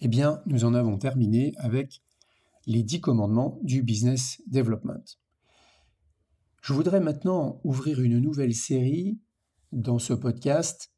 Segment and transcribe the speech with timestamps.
[0.00, 2.02] eh bien, nous en avons terminé avec
[2.66, 5.18] les dix commandements du business development.
[6.62, 9.20] Je voudrais maintenant ouvrir une nouvelle série
[9.72, 10.90] dans ce podcast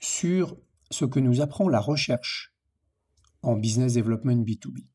[0.00, 0.56] sur
[0.90, 2.54] ce que nous apprend la recherche
[3.42, 4.86] en business development B2B.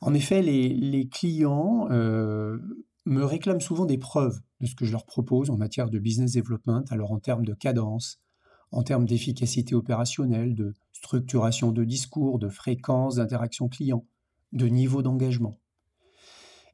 [0.00, 2.58] En effet, les, clients euh,
[3.04, 6.32] me réclament souvent des preuves de ce que je leur propose en matière de business
[6.32, 8.18] development, alors en termes de cadence,
[8.72, 14.04] en termes d'efficacité opérationnelle, de structuration de discours, de fréquence d'interaction client,
[14.52, 15.58] de niveau d'engagement.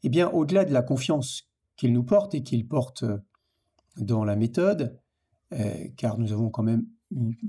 [0.02, 3.04] Eh bien, au-delà de la confiance qu'ils nous portent et qu'ils portent
[3.96, 4.98] dans la méthode,
[5.52, 6.86] euh, car nous avons quand même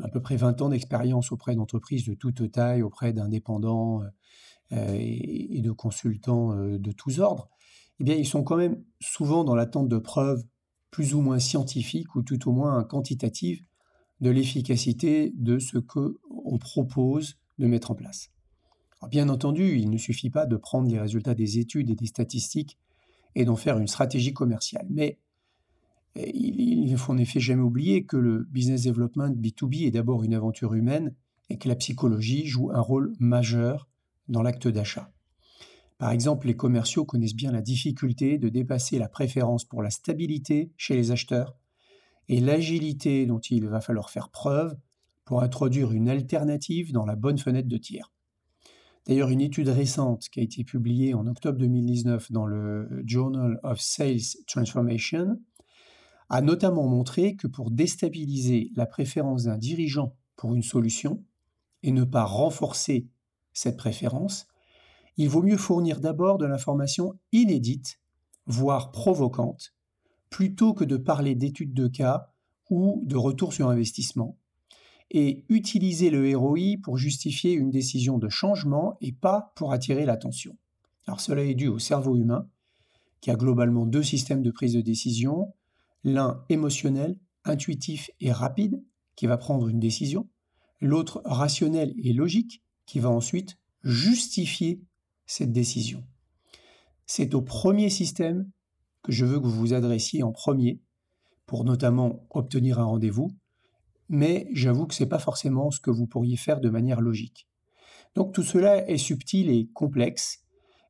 [0.03, 4.03] à peu près 20 ans d'expérience auprès d'entreprises de toute taille, auprès d'indépendants
[4.71, 7.49] euh, et, de consultants euh, de tous ordres,
[7.99, 10.43] eh bien, ils sont quand même souvent dans l'attente de preuves
[10.91, 13.63] plus ou moins scientifiques ou tout au moins quantitatives
[14.21, 18.31] de l'efficacité de ce que on propose de mettre en place.
[19.09, 22.77] bien entendu, il ne suffit pas de prendre les résultats des études et des statistiques
[23.35, 25.19] et d'en faire une stratégie commerciale, mais
[26.15, 30.23] eh, il ne faut en effet jamais oublier que le business development B2B est d'abord
[30.23, 31.13] une aventure humaine
[31.49, 33.87] et que la psychologie joue un rôle majeur
[34.27, 35.11] dans l'acte d'achat.
[35.97, 40.71] Par exemple, les commerciaux connaissent bien la difficulté de dépasser la préférence pour la stabilité
[40.77, 41.55] chez les acheteurs
[42.29, 44.75] et l'agilité dont il va falloir faire preuve
[45.25, 48.11] pour introduire une alternative dans la bonne fenêtre de tir.
[49.05, 53.79] D'ailleurs, une étude récente qui a été publiée en octobre 2019 dans le Journal of
[53.79, 55.39] Sales Transformation
[56.29, 61.23] a notamment montré que pour déstabiliser la préférence d'un dirigeant pour une solution
[61.83, 63.07] et ne pas renforcer
[63.53, 64.47] cette préférence,
[65.15, 67.99] il vaut mieux fournir d'abord de l'information inédite,
[68.45, 69.73] voire provocante,
[70.29, 72.33] plutôt que de parler d'études de cas
[72.69, 74.37] ou de retour sur investissement,
[75.09, 80.57] et utiliser le ROI pour justifier une décision de changement et pas pour attirer l'attention.
[81.05, 82.49] Alors cela est dû au cerveau humain,
[83.21, 85.53] qui a globalement deux systèmes de prise de décision,
[86.03, 88.83] l'un émotionnel, intuitif et rapide,
[89.15, 90.27] qui va prendre une décision,
[90.81, 94.81] l'autre rationnel et logique, qui va ensuite justifier
[95.25, 96.03] cette décision.
[97.05, 98.49] C'est au premier système
[99.07, 100.81] je veux que vous vous adressiez en premier
[101.45, 103.31] pour notamment obtenir un rendez-vous,
[104.09, 107.47] mais j'avoue que ce n'est pas forcément ce que vous pourriez faire de manière logique.
[108.15, 110.43] Donc tout cela est subtil et complexe,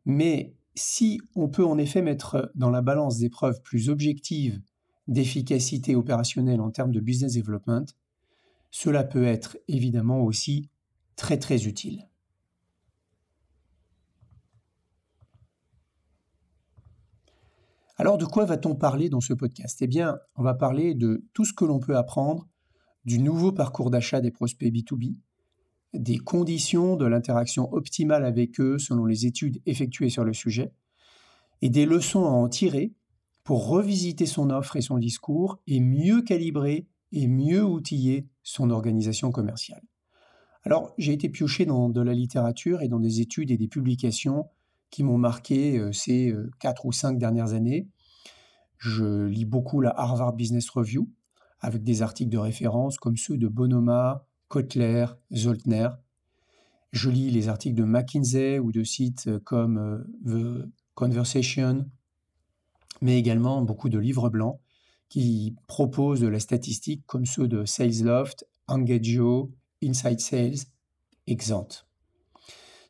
[0.05, 4.61] mais si on peut en effet mettre dans la balance des preuves plus objectives
[5.07, 7.85] d'efficacité opérationnelle en termes de business development,
[8.69, 10.69] cela peut être évidemment aussi
[11.15, 12.07] très très utile.
[17.99, 19.81] Alors de quoi va-t-on parler dans ce podcast?
[19.81, 22.47] Eh bien, on va parler de tout ce que l'on peut apprendre
[23.05, 25.17] du nouveau parcours d'achat des prospects B2B,
[25.95, 30.73] des conditions de l'interaction optimale avec eux selon les études effectuées sur le sujet,
[31.63, 32.93] et des leçons à en tirer
[33.43, 39.31] pour revisiter son offre et son discours et mieux calibrer et mieux outiller son organisation
[39.31, 39.81] commerciale.
[40.63, 44.45] Alors, j'ai été pioché dans de la littérature et dans des études et des publications
[44.89, 47.87] qui m'ont marqué euh, ces euh, quatre ou cinq dernières années.
[48.77, 51.09] Je lis beaucoup la Harvard Business Review,
[51.59, 55.89] avec des articles de référence comme ceux de Bonoma, Kotler, Zoltner.
[56.91, 61.85] Je lis les articles de McKinsey ou de sites euh, comme The Conversation,
[63.01, 64.59] mais également beaucoup de livres blancs
[65.09, 70.65] qui proposent de la statistique comme ceux de SalesLoft, Engagio, Inside Sales,
[71.27, 71.86] Exant.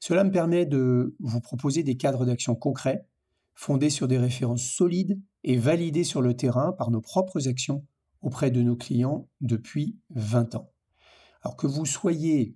[0.07, 3.05] Cela me permet de vous proposer des cadres d'action concrets,
[3.55, 7.83] fondés sur des références solides et validés sur le terrain par nos propres actions
[8.21, 10.71] auprès de nos clients depuis 20 ans.
[11.41, 12.55] Alors que vous soyez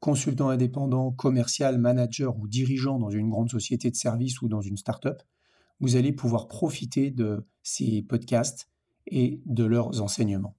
[0.00, 4.78] consultant indépendant, commercial, manager ou dirigeant dans une grande société de services ou dans une
[4.78, 5.22] start-up,
[5.80, 8.70] vous allez pouvoir profiter de ces podcasts
[9.06, 10.56] et de leurs enseignements.